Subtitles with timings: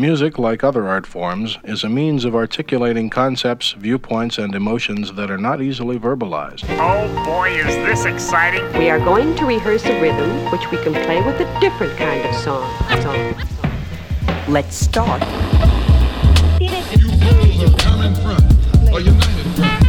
[0.00, 5.30] Music, like other art forms, is a means of articulating concepts, viewpoints, and emotions that
[5.30, 6.64] are not easily verbalized.
[6.78, 8.64] Oh boy, is this exciting!
[8.78, 12.24] We are going to rehearse a rhythm which we can play with a different kind
[12.24, 12.66] of song.
[13.02, 13.34] song.
[14.48, 15.20] Let's start.
[16.62, 18.42] You fools of common front,
[18.94, 19.84] a united front.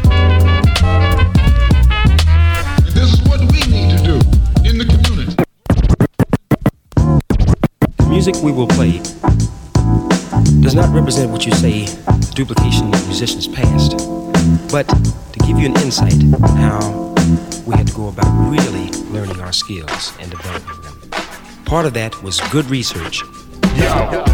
[2.83, 4.15] And this is what we need to do
[4.67, 5.37] in the community.
[7.95, 8.99] The music we will play
[10.59, 13.91] does not represent what you say the duplication of musicians past,
[14.71, 16.21] but to give you an insight
[16.57, 17.13] how
[17.65, 21.09] we had to go about really learning our skills and developing them.
[21.65, 23.23] Part of that was good research,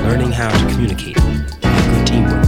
[0.03, 2.45] learning how to communicate, and good teamwork.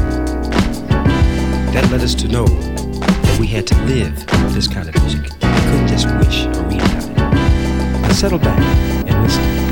[1.73, 5.23] That led us to know that we had to live this kind of music.
[5.23, 8.01] We couldn't just wish or read about it.
[8.01, 8.59] Now settle back
[9.07, 9.68] and listen.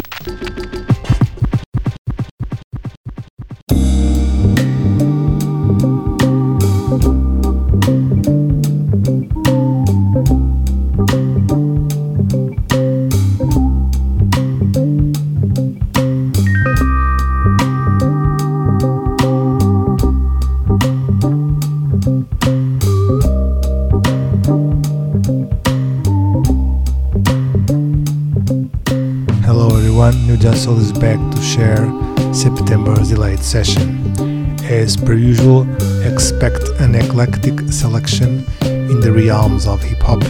[30.65, 31.85] New is back to share
[32.33, 34.55] September's delayed session.
[34.63, 35.67] As per usual,
[36.03, 40.21] expect an eclectic selection in the realms of hip hop,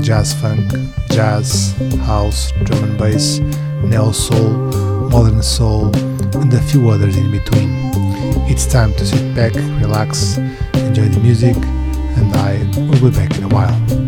[0.00, 0.72] jazz funk,
[1.10, 1.74] jazz,
[2.06, 3.40] house, drum and bass,
[3.84, 4.50] neo soul,
[5.10, 5.94] modern soul,
[6.38, 7.90] and a few others in between.
[8.48, 10.38] It's time to sit back, relax,
[10.74, 14.03] enjoy the music, and I will be back in a while.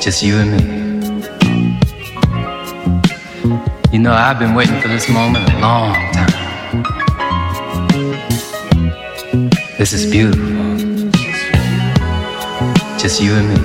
[0.00, 0.62] Just you and me.
[3.92, 6.32] You know, I've been waiting for this moment a long time.
[9.76, 10.48] This is beautiful.
[12.98, 13.56] Just you and me.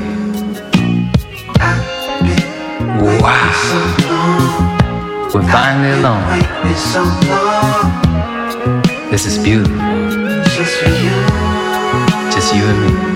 [3.22, 3.52] Wow.
[5.34, 6.44] We're finally alone.
[9.10, 9.78] This is beautiful.
[12.30, 13.15] Just you and me.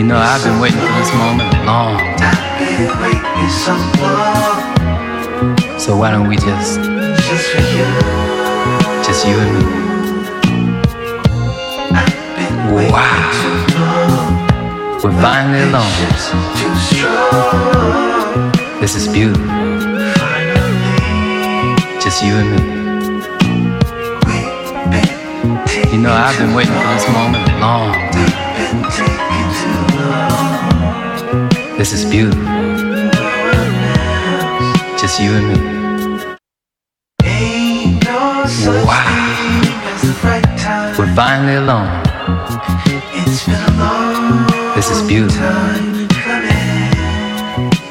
[0.00, 2.38] You know, I've been waiting for this moment a long time.
[5.78, 6.80] So why don't we just,
[9.04, 9.64] just you and me?
[12.90, 13.30] Wow.
[15.04, 15.92] We're finally alone.
[18.80, 19.44] This is beautiful.
[22.00, 22.58] Just you and me.
[25.92, 28.39] You know, I've been waiting for this moment a long time.
[31.80, 32.44] This is beautiful.
[35.00, 35.56] Just you and me.
[38.84, 39.08] Wow.
[40.98, 41.88] We're finally alone.
[44.76, 45.40] This is beautiful.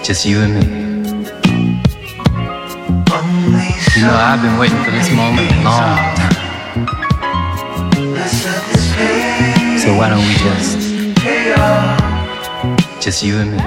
[0.03, 0.65] Just you and me.
[3.95, 6.29] You know, I've been waiting for this moment a long time.
[9.79, 10.78] So why don't we just,
[13.09, 13.57] just you and me?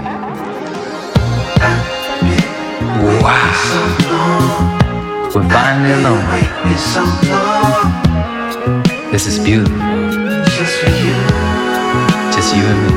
[3.20, 3.34] Wow.
[5.34, 6.22] We're finally alone.
[9.10, 9.76] This is beautiful.
[12.30, 12.90] Just you and me.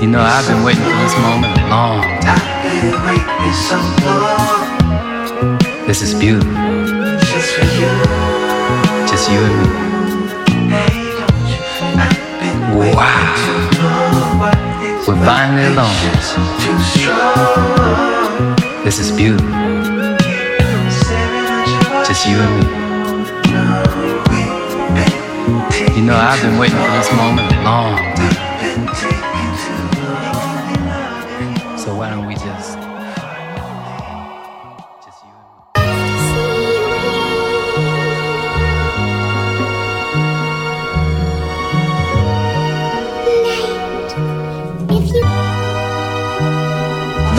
[0.00, 2.40] You know, I've been waiting for this moment a long time.
[5.86, 6.54] This is beautiful.
[9.10, 9.99] Just you and me.
[12.80, 14.56] Wow.
[15.06, 15.94] We're finally alone.
[18.84, 19.46] This is beautiful.
[22.06, 22.64] Just you and me.
[25.94, 28.39] You know, I've been waiting for this moment a long time.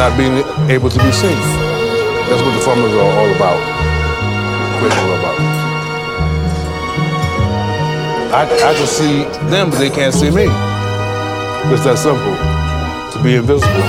[0.02, 0.34] Not being
[0.72, 1.38] able to be seen.
[2.26, 3.62] That's what the farmers are all about.
[4.80, 5.38] Quit all about.
[8.34, 10.46] I, I can see them, but they can't see me.
[11.70, 12.34] It's that simple.
[13.14, 13.86] To be invisible.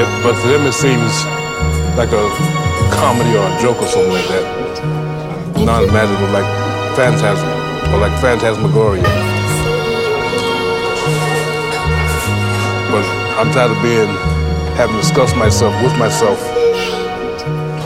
[0.00, 1.12] It- but to them, it seems
[2.00, 2.24] like a
[2.96, 4.46] comedy or a joke or something like that.
[5.68, 6.48] Non-imaginable, like
[6.96, 7.48] phantasm,
[7.92, 9.29] or like phantasmagoria.
[13.40, 14.06] I'm tired of being,
[14.76, 16.38] having to discuss myself with myself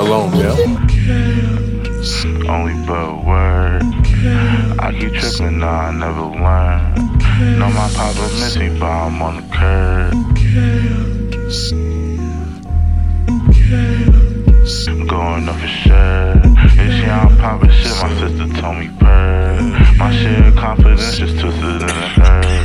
[0.01, 0.51] alone, yeah?
[2.51, 3.85] Only but word.
[4.81, 6.95] I keep tripping, nah, I never learn.
[7.61, 10.13] Know my papa missing, but I'm on the curb.
[15.07, 16.43] Going up for sure.
[16.83, 19.95] It's young papa shit, my sister told me purr.
[19.99, 20.11] My
[20.49, 22.64] of confidence just twisted in a hurt.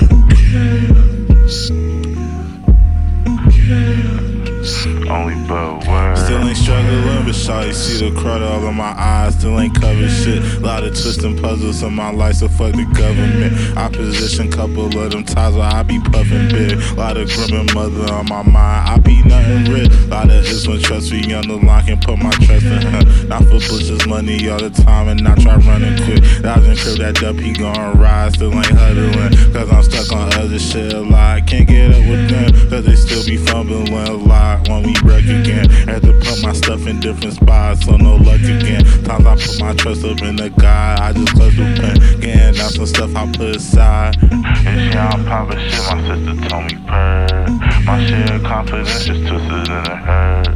[7.50, 9.36] Struggling, see the crud all in my eyes.
[9.36, 10.62] Still ain't covered shit.
[10.62, 13.78] Lot of twisting puzzles in my life, so fuck the government.
[13.78, 16.80] Opposition, couple of them ties where I be puffing big.
[16.98, 18.90] Lot of grim and mother on my mind.
[18.90, 19.92] I be nothing rich.
[20.08, 23.28] Lot of is when trust me on the line, can put my trust in her.
[23.28, 26.24] Not for Bush's money all the time, and not try running quick.
[26.42, 28.34] Dodging crib that up, he gon' rise.
[28.34, 31.46] Still ain't huddling, cause I'm stuck on other shit a lot.
[31.48, 35.24] Can't get up with them, cause they still be fumbling a lot when we wreck
[35.24, 35.70] again.
[35.88, 38.84] Had to put my stuff in different spots, so no luck again.
[39.04, 42.20] Times I put my trust up in the God, I just clutch the pen.
[42.22, 44.18] Getting out some stuff I put aside.
[44.22, 47.48] It's young papa shit, my sister told me purr.
[47.86, 47.98] My
[48.36, 50.48] of confidence just twisted in a hurt.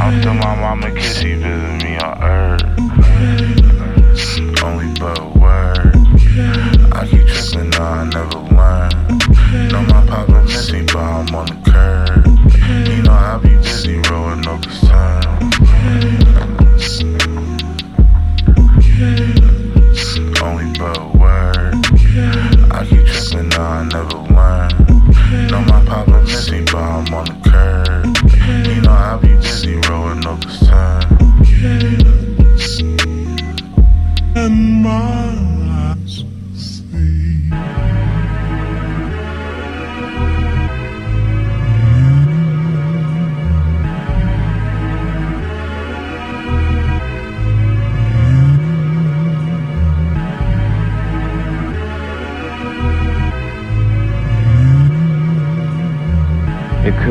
[0.00, 2.62] I'm still my mama kid, she visit me on earth.
[4.62, 5.92] Only but word.
[6.92, 8.90] I keep tripping, nah, I never learn.
[9.68, 11.97] Know my papa missing, but I'm on the curb.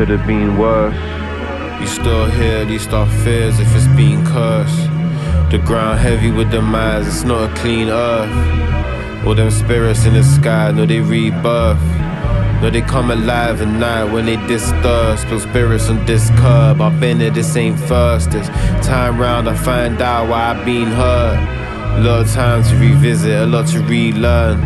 [0.08, 0.96] Could have been worse.
[1.82, 4.90] You still hear these thought fears if it's being cursed.
[5.52, 9.28] The ground heavy with the minds, it's not a clean earth.
[9.28, 11.82] All them spirits in the sky, no, they rebirth.
[12.62, 15.20] No, they come alive at night when they disturb.
[15.20, 16.80] Spill spirits on this curb.
[16.80, 18.32] I've been there, this ain't first.
[18.32, 18.48] This
[18.88, 21.98] time round, I find out why I've been hurt.
[21.98, 24.60] A lot of time to revisit, a lot to relearn.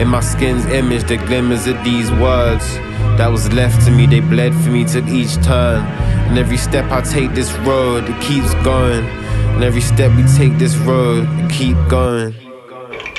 [0.00, 2.78] In my skin's image, the glimmers of these words
[3.18, 5.84] that was left to me, they bled for me, took each turn.
[6.28, 9.04] And every step I take this road, it keeps going.
[9.04, 12.32] And every step we take this road, it keep going.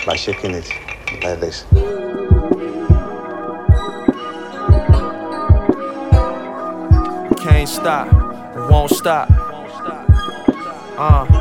[0.05, 0.71] By shaking it
[1.21, 1.65] like this.
[7.43, 8.07] Can't stop,
[8.71, 9.29] won't stop.
[10.97, 11.38] Uh.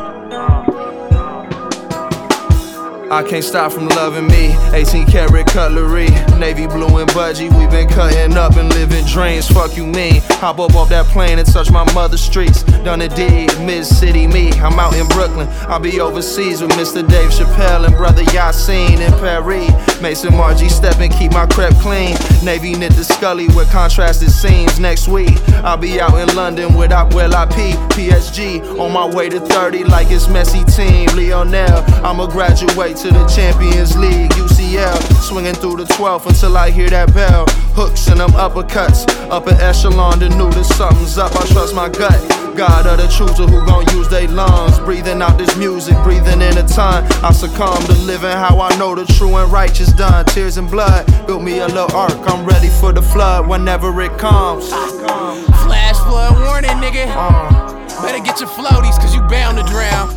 [3.10, 4.54] I can't stop from loving me.
[4.74, 7.48] 18 karat cutlery, navy blue and budgie.
[7.58, 9.48] we been cutting up and living dreams.
[9.48, 10.20] Fuck you mean?
[10.42, 12.64] Hop up off that plane and touch my mother's streets.
[12.84, 14.50] Done a deed, mid city me.
[14.52, 15.48] I'm out in Brooklyn.
[15.68, 17.06] I'll be overseas with Mr.
[17.06, 20.00] Dave Chappelle and brother Yasiin in Paris.
[20.00, 22.16] Mason Margie step and keep my crep clean.
[22.42, 24.78] Navy knit the scully with contrasted seams.
[24.78, 28.78] Next week, I'll be out in London with Will IP, PSG.
[28.78, 31.08] On my way to 30 like it's Messi team.
[31.16, 34.30] Lionel, I'ma graduate to the Champions League.
[34.30, 37.46] UCL, swinging through the 12th until I hear that bell.
[37.74, 39.06] Hooks and them uppercuts.
[39.30, 41.34] Upper echelon, the new that something's up.
[41.36, 42.18] I trust my gut.
[42.56, 44.78] God of the chooser who gon' use their lungs.
[44.80, 47.04] Breathing out this music, breathing in the time.
[47.22, 50.24] I succumb to living how I know the true and righteous done.
[50.26, 52.18] Tears and blood built me a little ark.
[52.26, 54.68] I'm ready for the flood whenever it comes.
[54.68, 57.06] Flash flood warning, nigga.
[57.08, 57.68] Uh,
[58.02, 60.08] Better get your floaties, cause you bound to drown.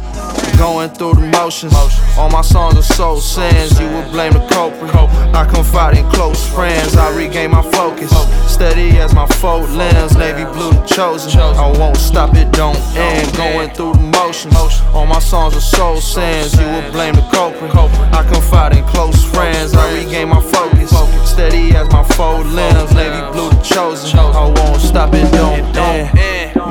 [0.62, 1.74] Going through the motions.
[2.18, 3.80] All my songs are soul sins.
[3.80, 4.94] You will blame the culprit.
[5.34, 6.96] I confide in close friends.
[6.96, 8.12] I regain my focus.
[8.48, 10.16] Steady as my fold lens.
[10.16, 11.40] Navy blue the chosen.
[11.40, 13.36] I won't stop it, don't end.
[13.36, 14.56] Going through the motions.
[14.94, 16.54] All my songs are soul sins.
[16.54, 17.74] You will blame the culprit.
[18.14, 19.74] I confide in close friends.
[19.74, 20.92] I regain my focus.
[21.28, 22.94] Steady as my fold lens.
[22.94, 24.20] Navy blue the chosen.
[24.20, 26.10] I won't stop it, don't end.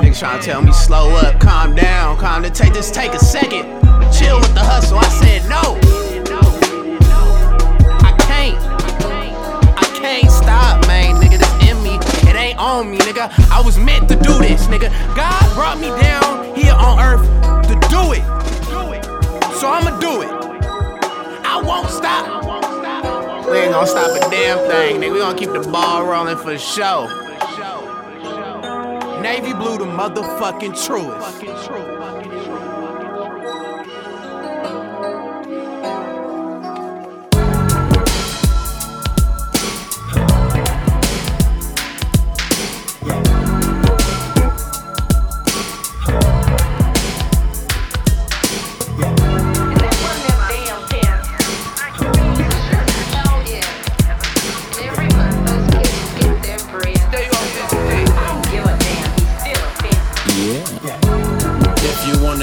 [0.01, 3.80] Niggas tryna tell me slow up, calm down, calm to take this, take a second.
[4.21, 4.99] Chill with the hustle.
[4.99, 5.79] I said no.
[8.05, 8.59] I can't.
[9.79, 11.39] I can't stop, man, nigga.
[11.39, 11.97] This in me.
[12.29, 13.33] It ain't on me, nigga.
[13.51, 14.91] I was meant to do this, nigga.
[15.17, 17.25] God brought me down here on earth
[17.69, 18.23] to do it.
[19.59, 20.29] So I'ma do it.
[21.43, 22.45] I won't stop.
[23.51, 25.13] We ain't gonna stop a damn thing, nigga.
[25.15, 27.09] We gonna keep the ball rolling for sure.
[29.23, 31.90] Navy blue, the motherfucking truest.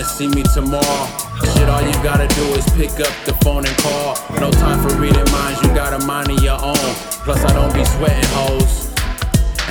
[0.03, 1.07] See me tomorrow.
[1.53, 4.17] Shit, all you gotta do is pick up the phone and call.
[4.39, 6.93] No time for reading minds, you got a mind of your own.
[7.25, 8.86] Plus, I don't be sweating hoes.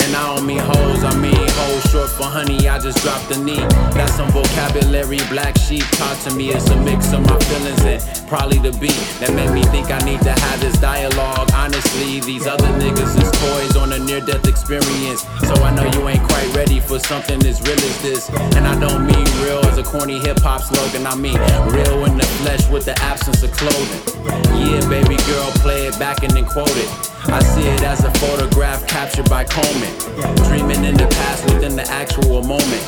[0.07, 2.69] And I don't mean hoes, I mean hoes short for honey.
[2.69, 3.67] I just dropped the knee.
[3.91, 6.51] That's some vocabulary, black sheep taught to me.
[6.51, 9.99] It's a mix of my feelings and probably the beat that made me think I
[10.07, 11.51] need to have this dialogue.
[11.53, 15.27] Honestly, these other niggas is toys on a near death experience.
[15.43, 18.31] So I know you ain't quite ready for something as real as this.
[18.55, 21.39] And I don't mean real as a corny hip hop slogan, I mean
[21.75, 24.03] real in the flesh with the absence of clothing.
[24.55, 26.91] Yeah, baby girl, play it back and then quote it.
[27.29, 29.96] I see it as a photograph captured by Coleman.
[30.49, 32.85] Dreaming in the past within the actual moment.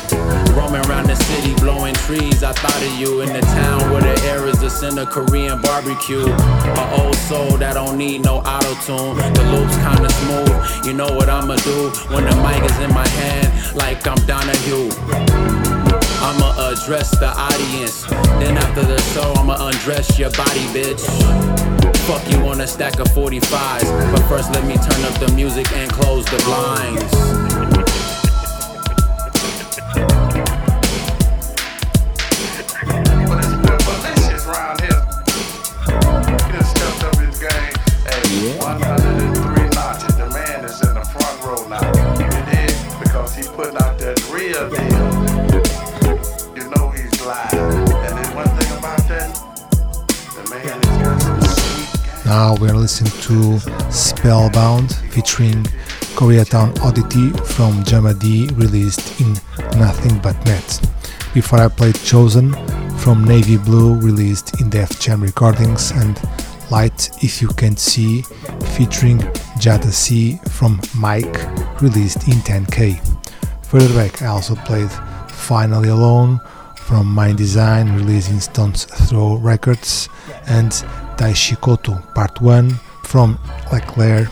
[0.55, 2.43] Roaming around the city, blowing trees.
[2.43, 5.61] I thought of you in the town where the air is the scent of Korean
[5.61, 6.25] barbecue.
[6.25, 9.17] An old soul that don't need no auto tune.
[9.33, 10.85] The loop's kinda smooth.
[10.85, 15.68] You know what I'ma do when the mic is in my hand, like I'm Donahue.
[16.21, 18.03] I'ma address the audience.
[18.39, 21.05] Then after the show, I'ma undress your body, bitch.
[22.07, 24.11] Fuck you on a stack of 45s.
[24.11, 27.49] But first, let me turn up the music and close the blinds.
[43.59, 45.18] putting out that real deal.
[52.29, 53.59] Now we're listening to
[53.89, 55.63] Spellbound featuring
[56.13, 59.33] Koreatown Oddity from Jamma-Dee released in
[59.79, 60.91] Nothing But Net.
[61.33, 62.53] Before I played Chosen
[62.99, 66.21] from Navy Blue released in Def Jam Recordings and
[66.69, 68.21] Light If You Can't See
[68.77, 69.17] featuring
[69.57, 73.03] Jadasea from Mike released in 10K.
[73.65, 74.91] Further back I also played
[75.31, 76.39] Finally Alone
[76.75, 80.09] from Mndsgn released in Stones Throw Records
[80.45, 80.71] and
[81.19, 82.69] Taishi Koto Part 1
[83.03, 83.37] from
[83.73, 84.29] L'éclair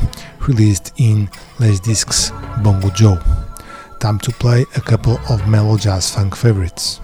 [0.47, 1.27] released in
[1.59, 2.31] Les Disques
[2.63, 3.19] Bongo Jo.
[3.99, 7.01] Time to play a couple of mellow jazz funk favorites.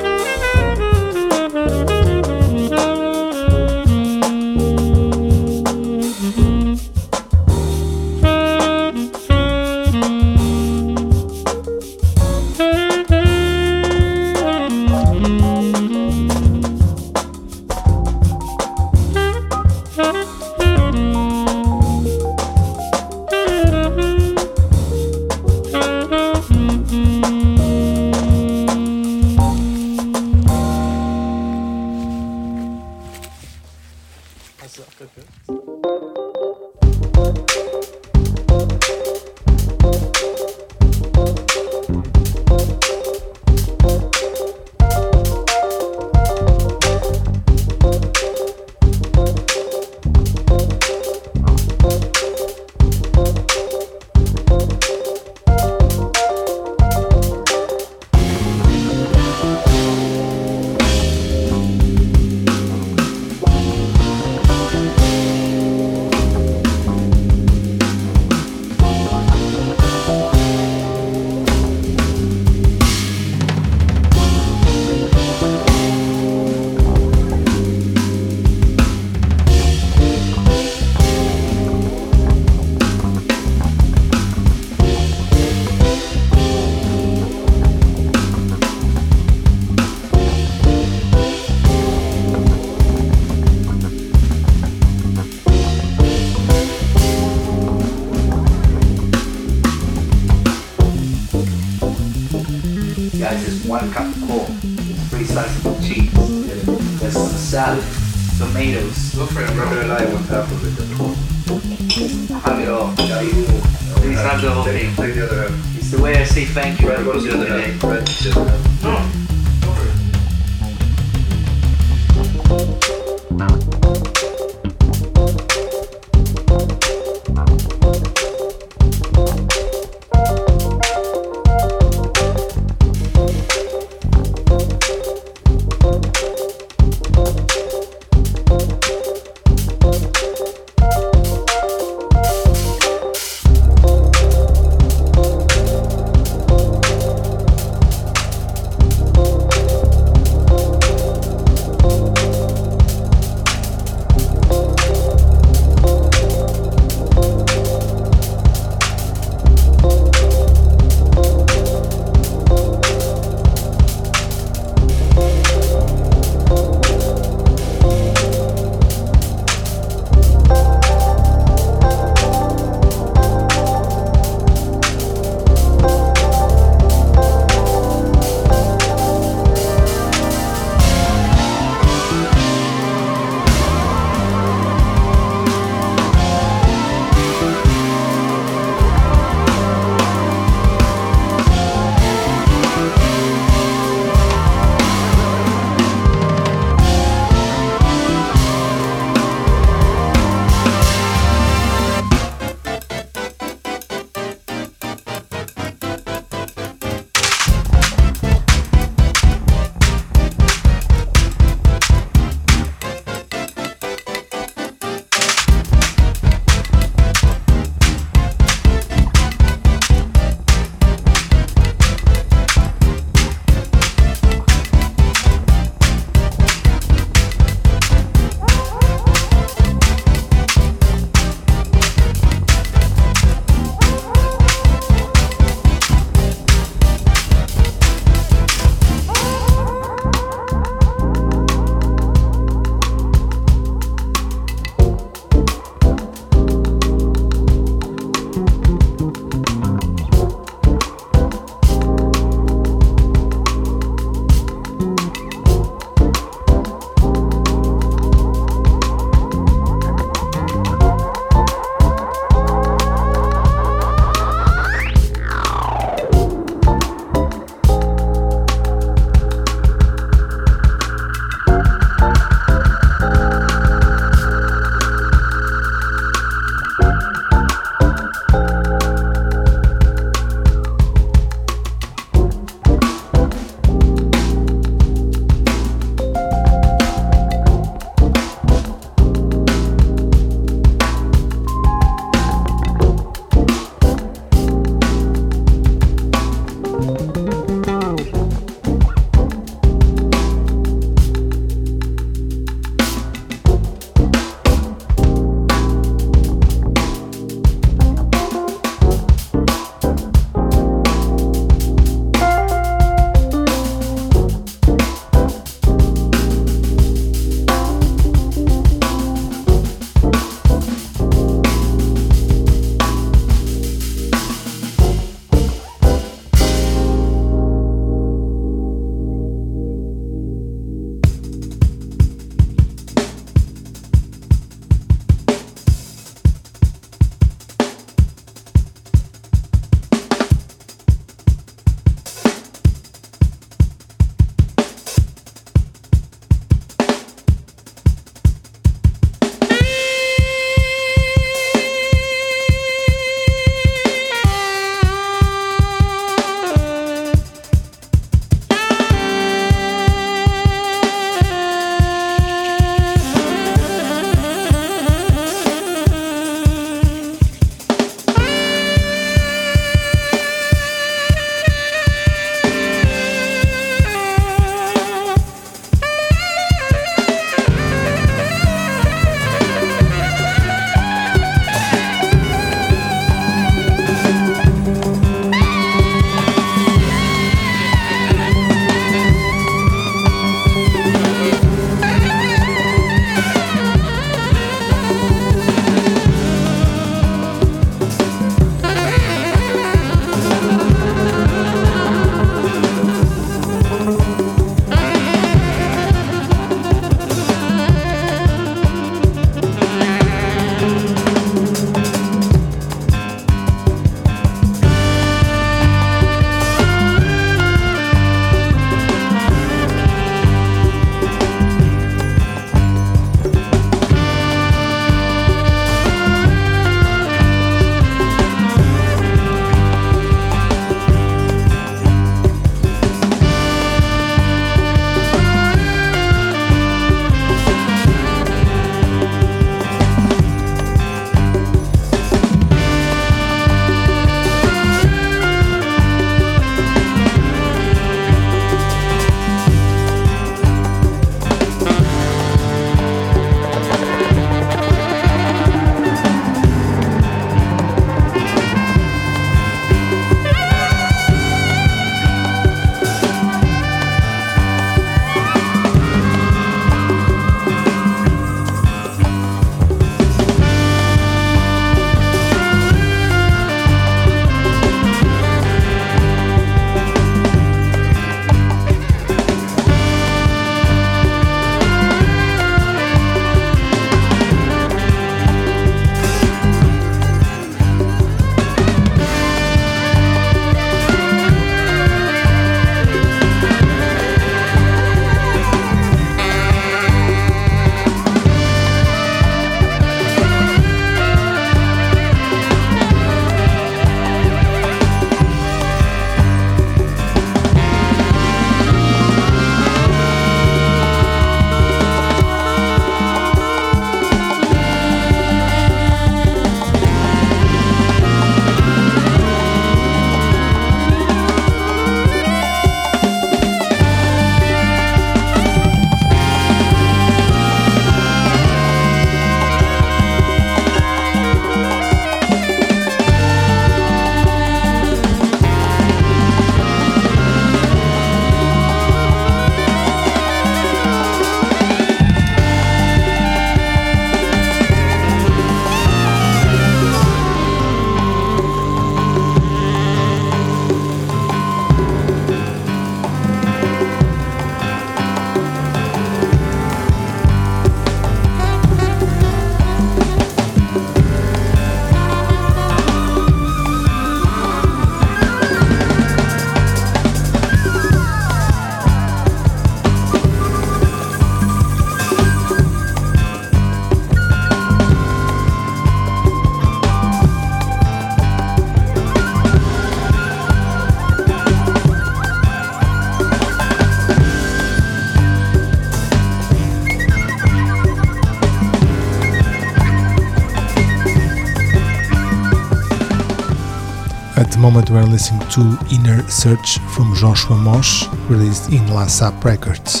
[594.64, 600.00] Moment we're listening to Inner Search from Joshua Moshe, released in La Sape Records.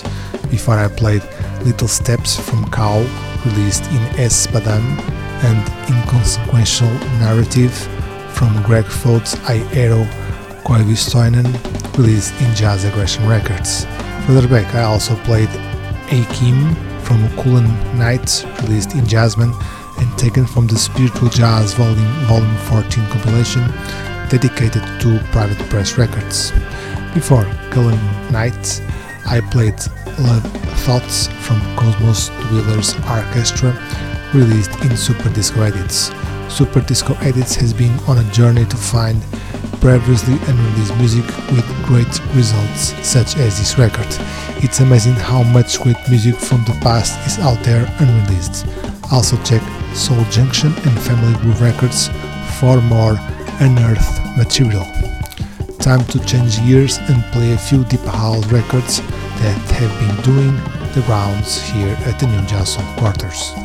[0.50, 1.22] Before I played
[1.66, 3.00] Little Steps from Kau,
[3.44, 4.46] released in S.
[4.46, 6.88] And Inconsequential
[7.20, 7.74] Narrative
[8.32, 10.04] from Greg Foat's I Arrow
[10.64, 11.44] Koivistoinen,
[11.98, 13.84] released in Jazzaggression Records.
[14.26, 15.50] Further back, I also played
[16.08, 19.52] A'Keem from Cullen Knight's, released in Jazzman,
[19.98, 26.50] and taken from the Spiritual Jazz Volume, Volume 14 compilation dedicated to Private Press Records.
[27.14, 27.96] Before Cullen
[28.32, 28.80] Knight's,
[29.26, 29.78] I played
[30.18, 30.42] Love
[30.82, 33.72] Thoughts from Cosmos Dwellerz Arkestra,
[34.34, 36.10] released in Super Disco Edits.
[36.48, 39.22] Super Disco Edits has been on a journey to find
[39.80, 44.08] previously unreleased music with great results, such as this record.
[44.64, 48.66] It's amazing how much great music from the past is out there unreleased.
[49.12, 49.62] Also check
[49.94, 52.08] Soul Junction and Family Groove Records
[52.58, 53.16] for more
[53.60, 54.84] unearthed material.
[55.78, 59.00] Time to change gears and play a few deep house records
[59.40, 60.54] that have been doing
[60.94, 63.63] the rounds here at the New Jazz Soul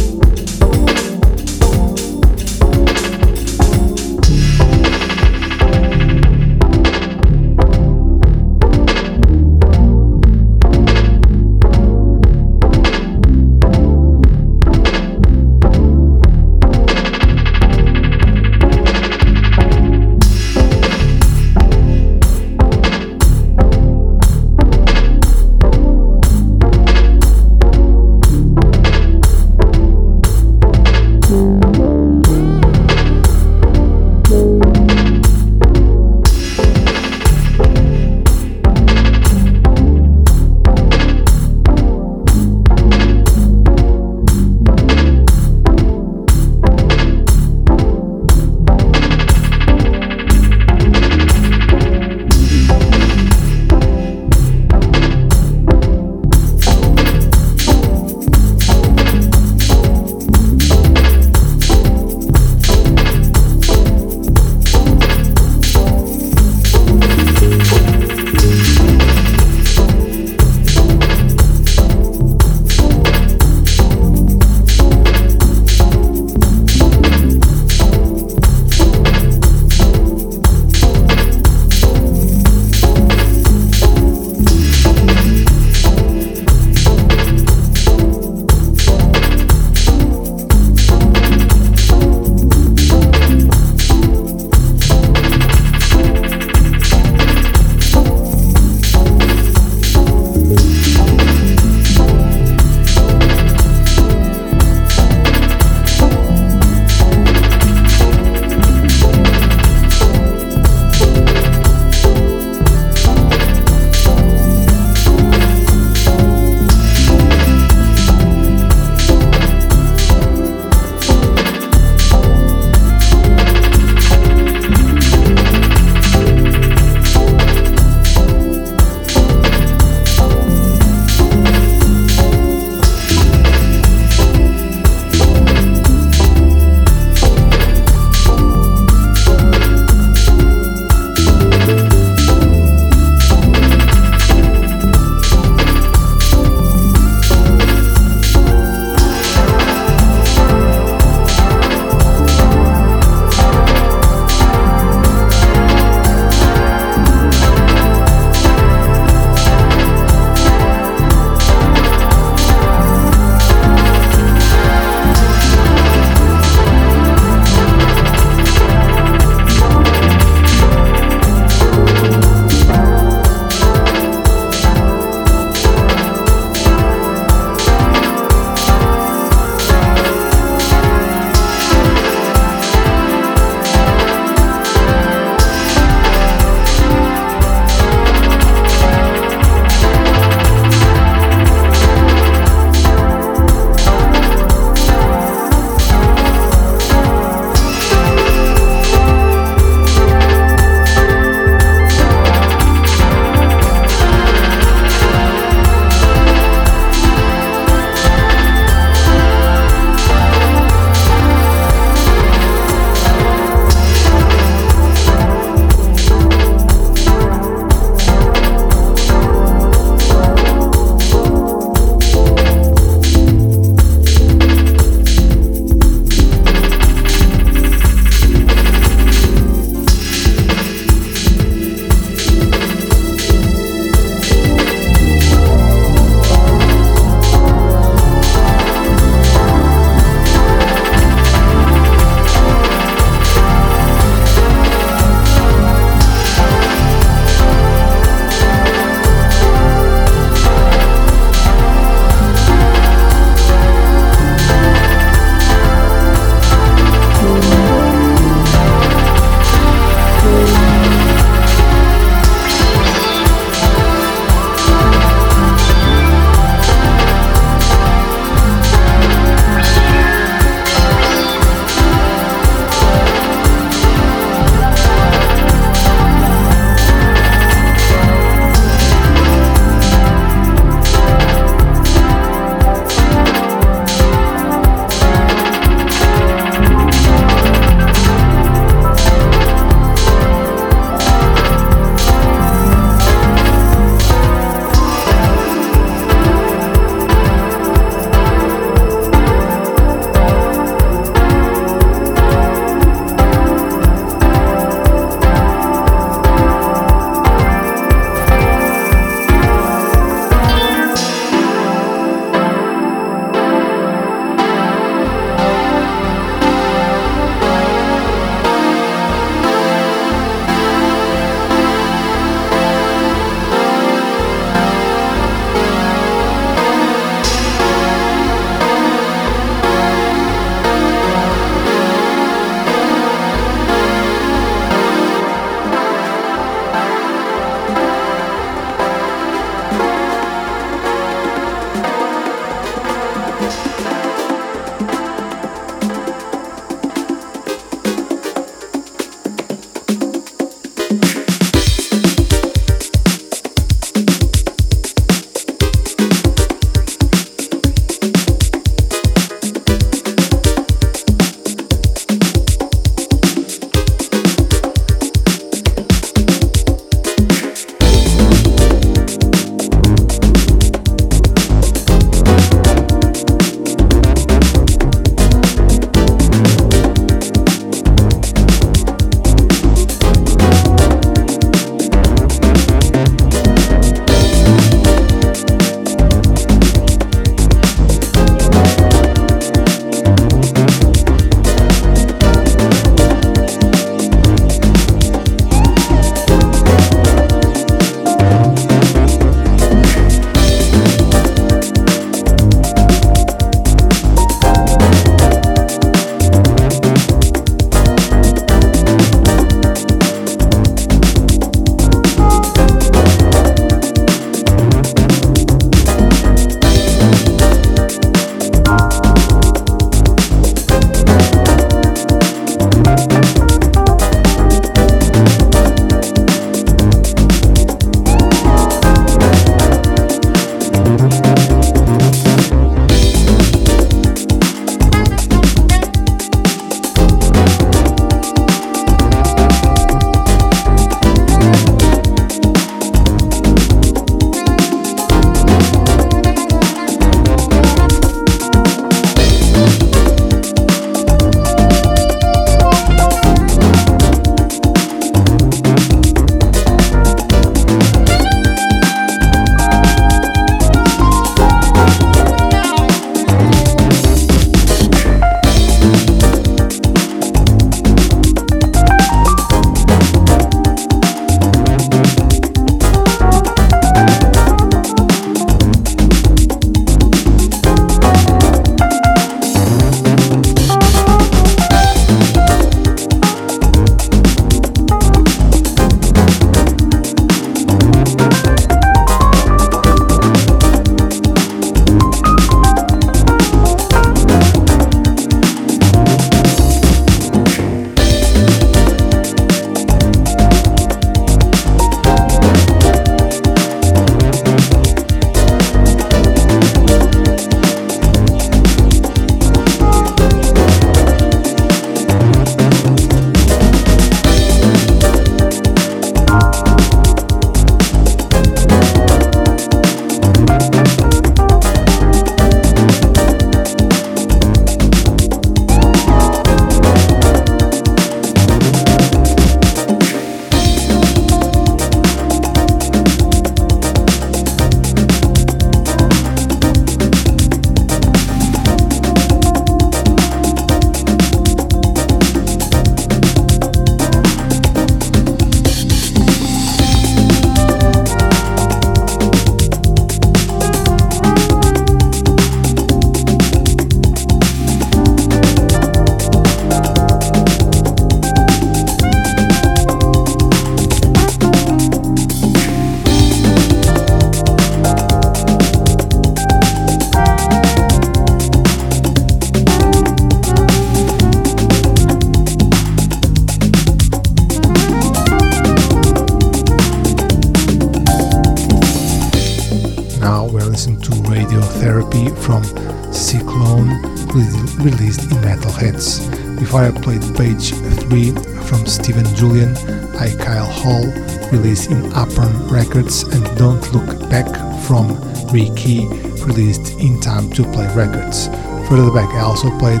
[591.66, 594.46] released in Apron Records, and Don't Look Back
[594.86, 595.08] from
[595.50, 596.06] Reekee,
[596.46, 598.46] released in Time to Play Records.
[598.88, 600.00] Further back, I also played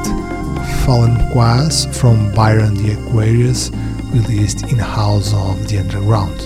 [0.84, 3.72] Fallen Quas from Byron the Aquarius,
[4.14, 6.38] released in House of the Underground.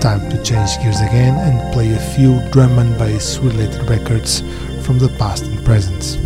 [0.00, 4.40] Time to change gears again and play a few drum and bass related records
[4.86, 6.19] from the past and present.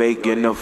[0.00, 0.54] Faking the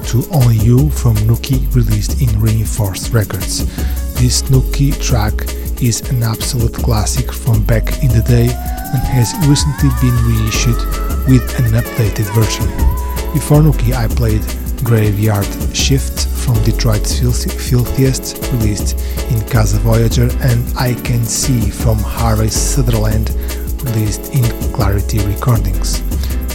[0.00, 3.66] to Only You from Nookie released in Reinforced Records.
[4.20, 5.34] This Nookie track
[5.82, 10.76] is an absolute classic from back in the day and has recently been reissued
[11.28, 12.66] with an updated version.
[13.32, 14.42] Before Nookie I played
[14.84, 18.98] Graveyard Shift from Detroit's Filthiest released
[19.30, 23.30] in Casa Voyager and I Can See from Harvey Sutherland
[23.84, 26.00] released in Clarity Recordings.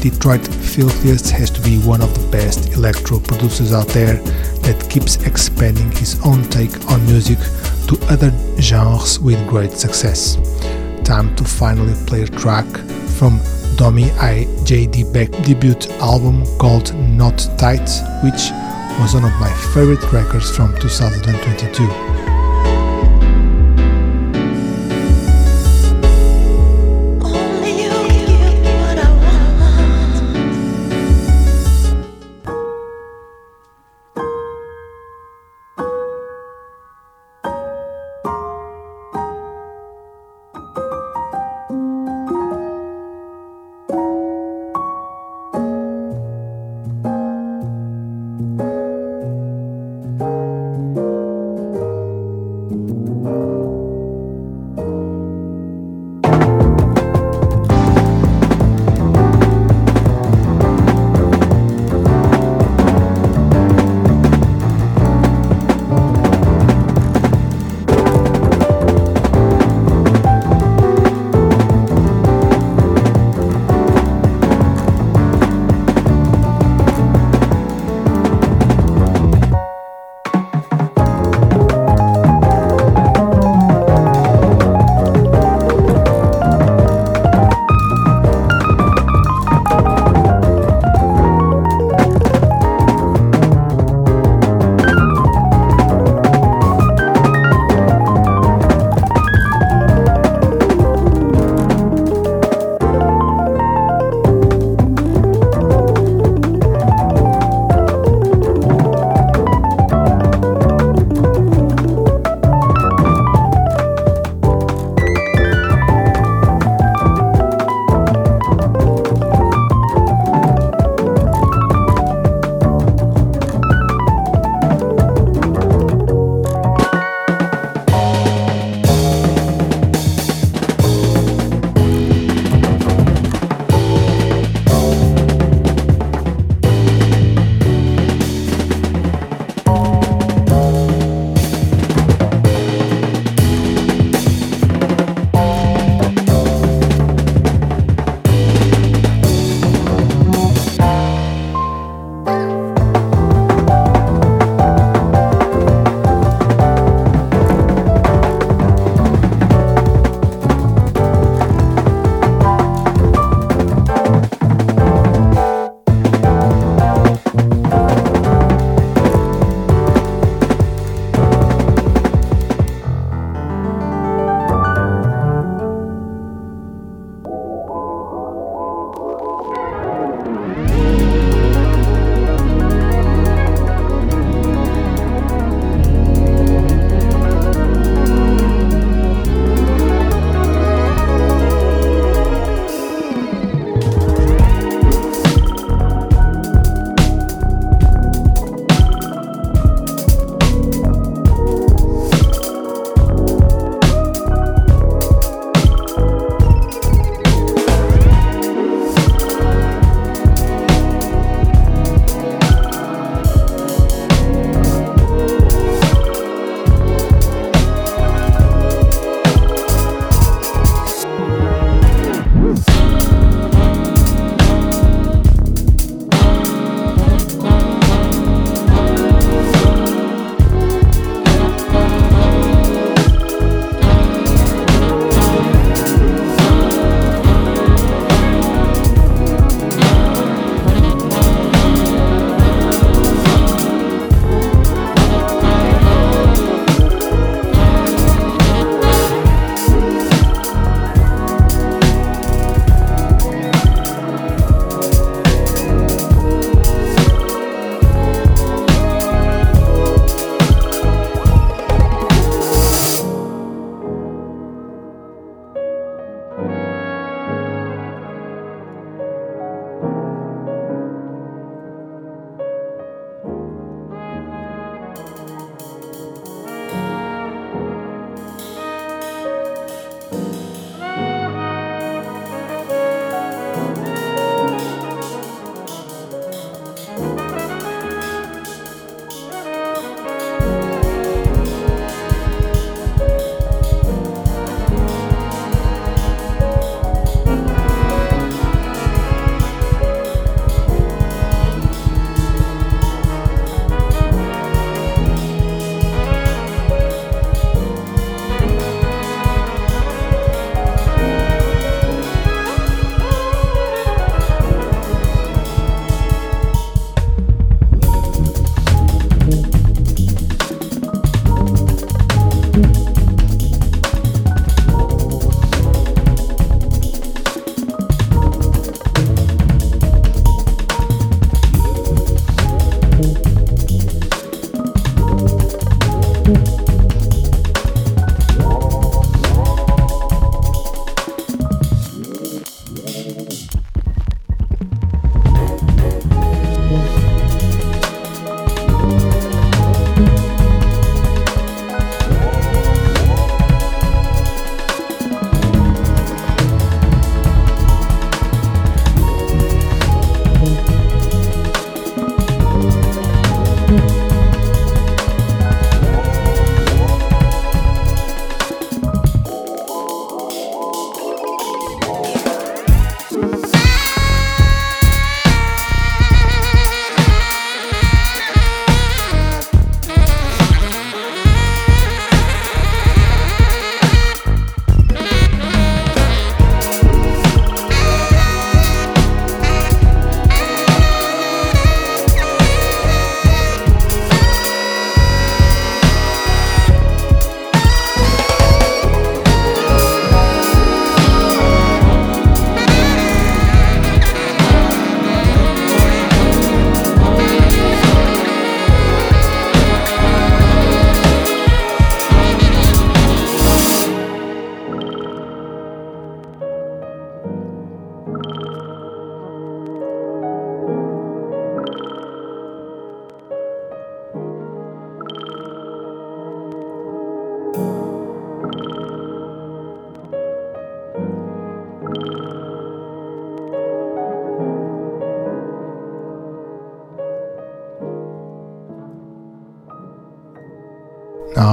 [0.02, 0.48] Detroit
[0.78, 4.14] Filthiest has to be one of the best electro producers out there
[4.62, 7.40] that keeps expanding his own take on music
[7.88, 8.30] to other
[8.62, 10.36] genres with great success.
[11.04, 12.68] Time to finally play a track
[13.18, 13.40] from
[13.76, 14.46] Domi I.
[14.66, 15.06] J.D.
[15.12, 17.90] Beck debut album called Not Tight,
[18.24, 18.52] which
[19.02, 22.07] was one of my favorite records from 2022.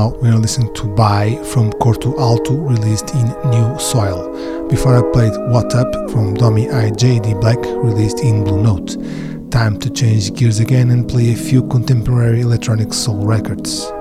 [0.05, 4.69] Now we are listening to Bye from Corto Alto, released in New Soil.
[4.69, 8.97] Before I played What Up from Domi IJD Black, released in Blue Note.
[9.51, 13.94] Time to change gears again and play a few contemporary electronic soul records.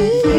[0.00, 0.29] you.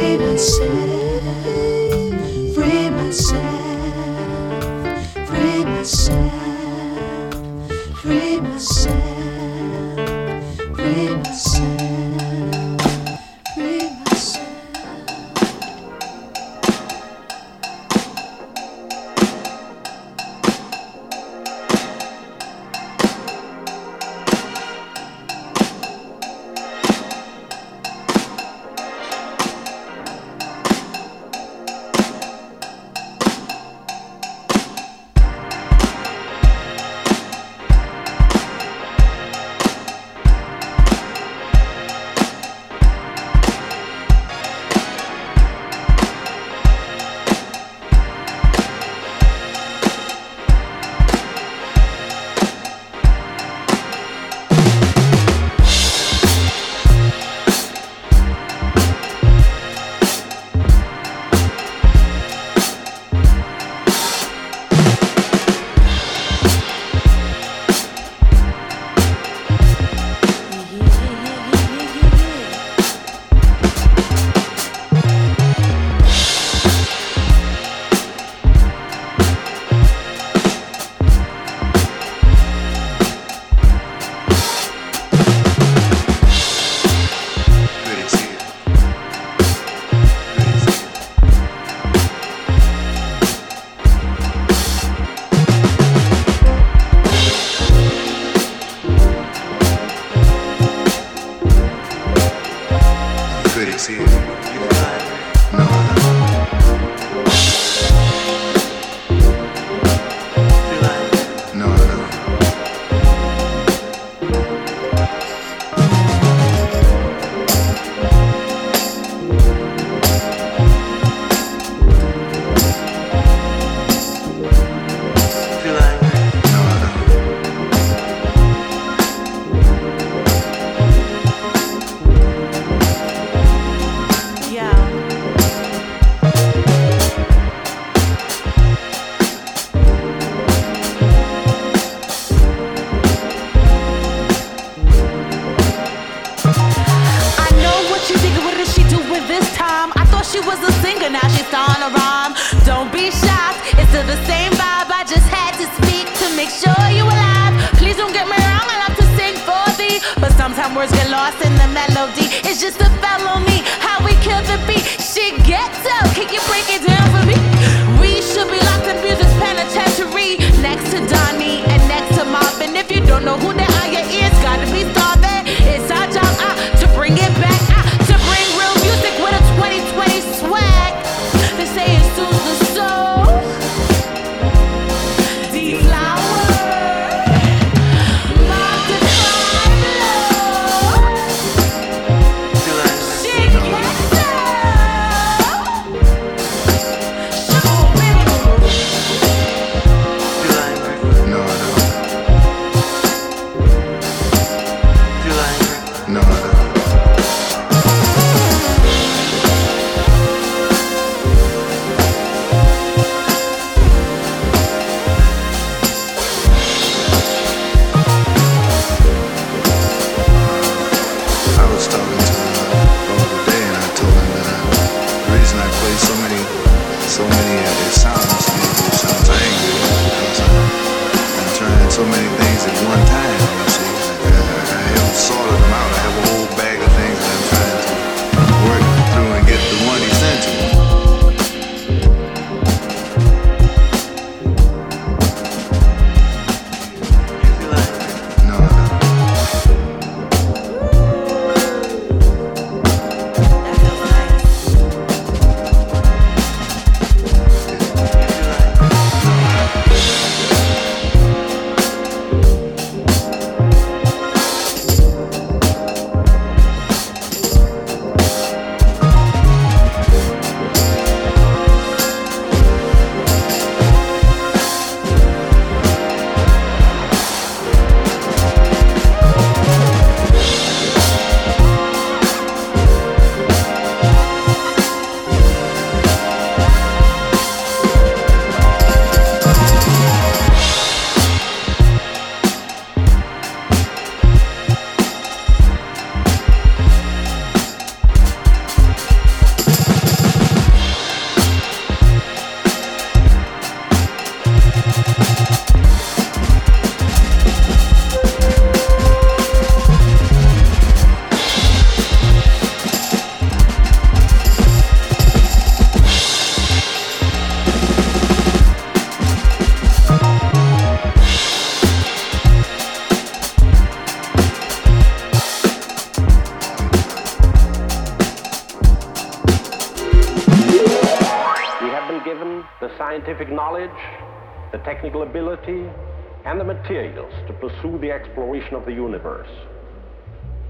[335.68, 339.50] and the materials to pursue the exploration of the universe.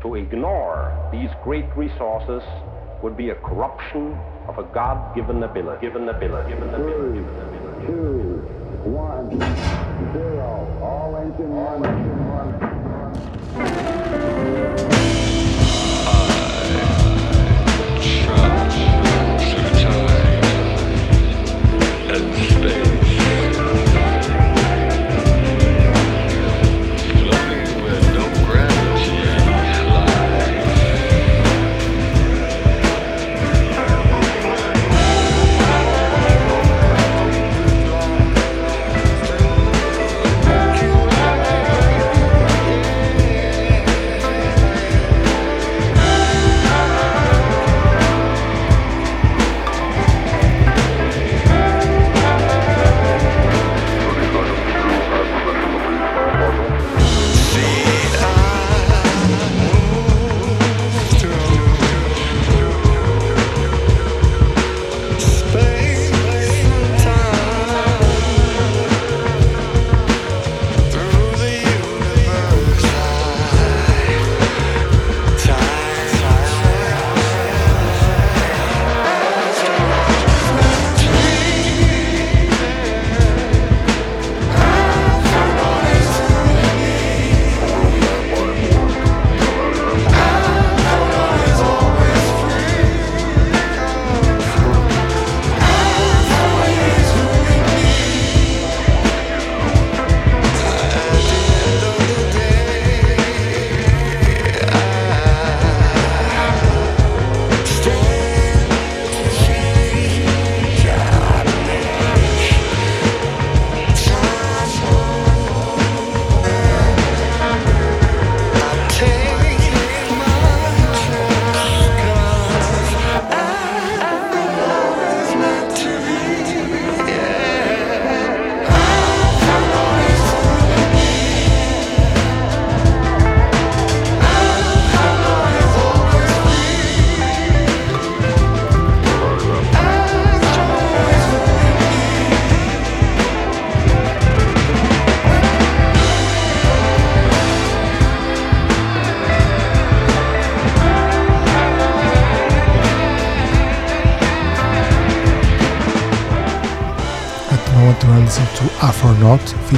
[0.02, 2.42] To ignore these great resources
[3.04, 5.86] would be a corruption of a God-given ability.
[5.86, 6.50] Given ability.
[6.54, 7.20] Given ability.
[7.20, 8.44] Three, two,
[8.84, 9.30] one,
[10.14, 10.80] zero.
[10.82, 12.11] All engine running.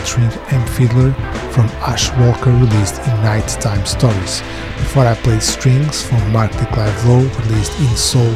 [0.03, 1.13] Featuring Amp Fiddler
[1.51, 4.41] from Ash Walker released in Nighttime Stories.
[4.75, 8.33] Before I played Strings from Mark de Clive Lowe released in Soul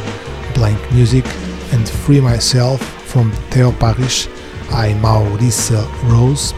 [0.55, 1.25] Bank Music
[1.73, 4.27] and Free Myself from Theo Parrish
[4.69, 6.53] I Maurissa Rose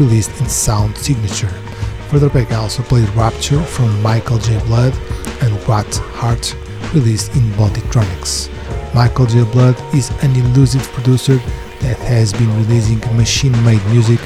[0.00, 1.52] released in Sound Signature.
[2.08, 4.58] Further back I also played Rapture from Michael J.
[4.64, 4.94] Blood
[5.42, 6.56] and Rat Heart
[6.94, 8.94] released in BodyTronixxx.
[8.94, 9.44] Michael J.
[9.44, 11.36] Blood is an elusive producer
[11.80, 14.20] that has been releasing machine made music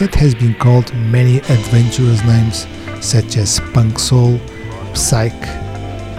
[0.00, 2.66] that has been called many adventurous names
[3.04, 4.40] such as punk soul,
[4.94, 5.38] psych,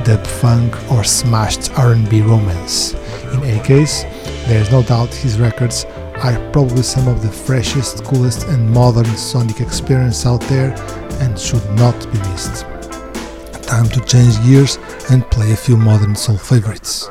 [0.06, 2.94] dub funk or smashed R&B romance.
[3.34, 4.04] In any case,
[4.46, 5.86] there is no doubt his records
[6.24, 10.76] are probably some of the freshest, coolest and modern sonic experience out there
[11.20, 12.66] and should not be missed.
[13.64, 14.78] Time to change gears
[15.10, 17.10] and play a few modern soul favorites.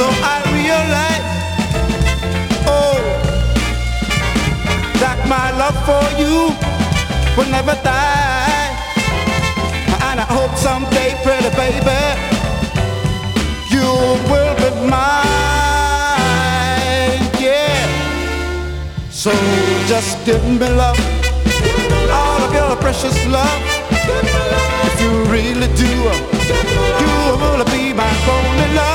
[0.00, 1.26] So I realize,
[2.64, 2.96] oh,
[4.96, 6.56] that my love for you
[7.36, 8.72] will never die.
[10.08, 12.00] And I hope someday, pretty baby,
[13.74, 13.88] you
[14.30, 15.20] will be mine.
[17.36, 17.84] Yeah.
[19.10, 19.30] So
[19.84, 21.00] just give me love,
[22.08, 23.60] all of your precious love.
[24.88, 25.92] If you really do,
[27.02, 28.89] you will be my only love.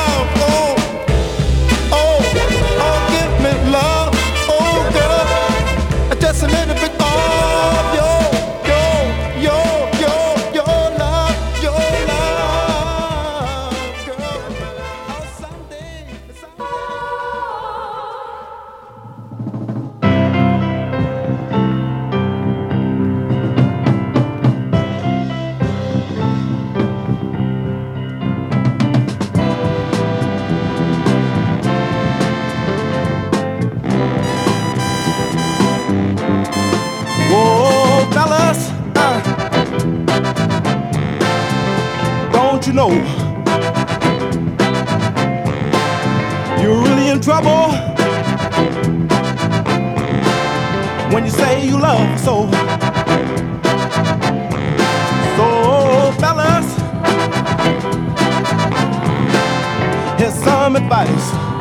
[60.88, 61.55] Some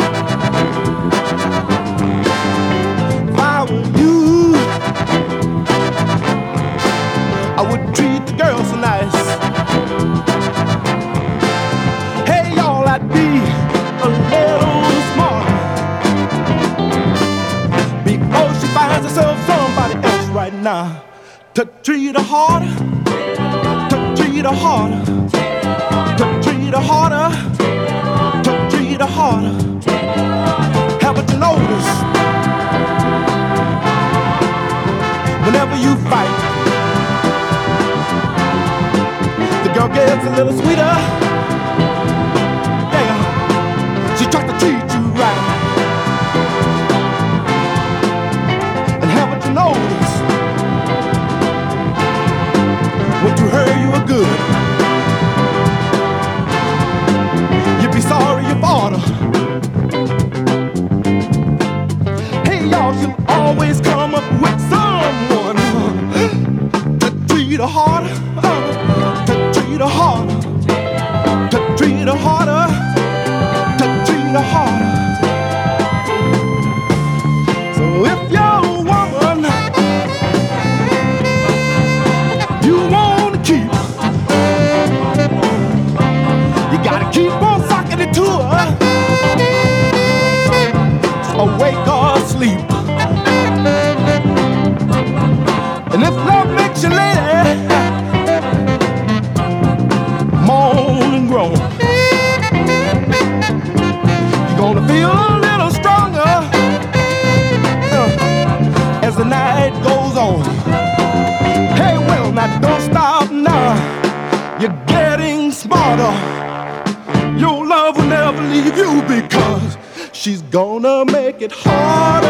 [118.85, 119.79] you because
[120.13, 122.29] she's gonna make it harder.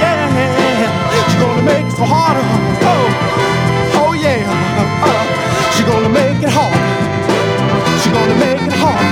[0.00, 1.28] Yeah.
[1.28, 2.44] She gonna make it so harder.
[2.92, 3.06] Oh,
[4.02, 4.42] oh yeah.
[5.10, 5.24] Uh,
[5.74, 6.80] she gonna make it hard.
[8.00, 9.06] She gonna make it hard.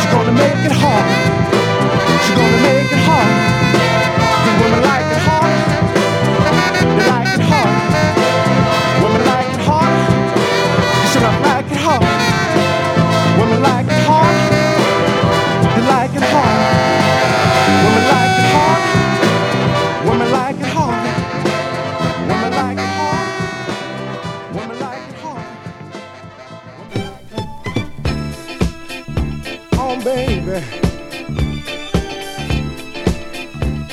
[0.00, 1.08] She gonna make it hard.
[2.24, 3.79] She gonna make it hard.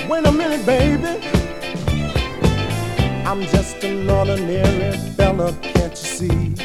[0.10, 1.19] Wait a minute, baby.
[3.26, 6.56] I'm just an ordinary fella, can't you see?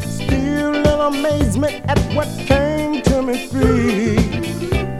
[0.00, 4.16] Still in amazement at what came to me free.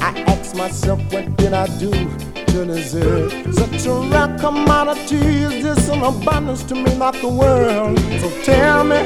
[0.00, 5.16] I ask myself, what did I do to deserve such a rare commodity?
[5.16, 7.98] Is this an abundance to me, not the world?
[8.20, 8.98] So tell me,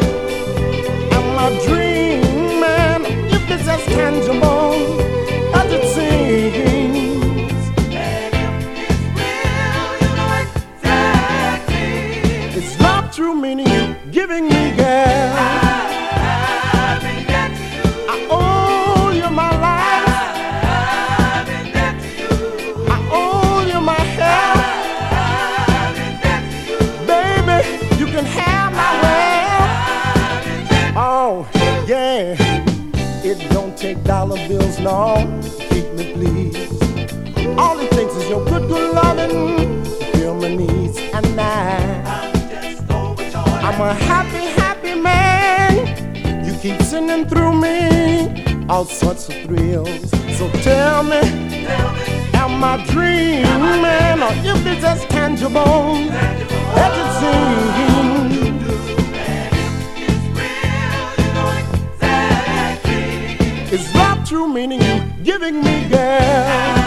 [1.12, 3.02] am I dreaming?
[3.32, 5.09] If it's as tangible
[51.00, 51.28] So tell me,
[52.34, 55.96] am I dreaming or if it's as tangible
[56.76, 58.60] as it seems?
[63.72, 66.79] Is love true meaning you giving me, girl?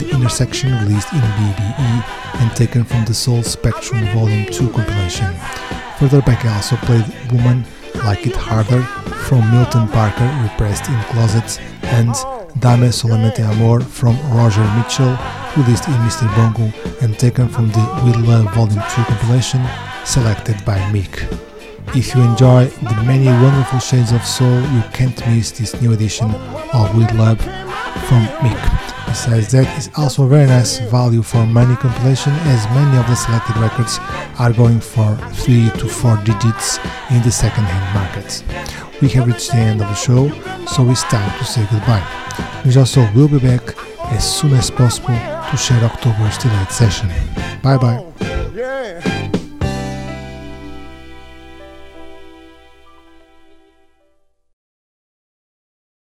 [0.00, 5.30] The Innersection released in BBE and taken from the Soul Spectrum Volume 2 compilation.
[5.98, 7.66] Further back I also played Woman
[7.96, 8.80] Like It Harder
[9.28, 12.14] from Milton Parker repressed in Closets and
[12.60, 15.18] Dame Solamente Amor from Roger Mitchell
[15.58, 16.34] released in Mr.
[16.34, 16.72] Bongo
[17.02, 19.60] and taken from the We Love Volume 2 compilation
[20.06, 21.26] selected by Meek.
[21.94, 26.30] If you enjoy the many wonderful shades of soul, you can't miss this new edition
[26.72, 27.38] of With Love
[28.08, 28.79] from Mick.
[29.10, 33.16] Besides that, it's also a very nice value for money compilation as many of the
[33.16, 33.98] selected records
[34.38, 36.78] are going for 3 to 4 digits
[37.10, 38.44] in the second-hand market.
[39.02, 40.30] We have reached the end of the show,
[40.66, 42.06] so it's time to say goodbye.
[42.62, 43.74] Ninja Soul will be back
[44.12, 47.08] as soon as possible to share October's delayed session.
[47.62, 48.09] Bye bye.